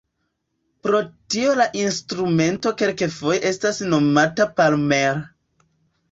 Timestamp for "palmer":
4.61-5.21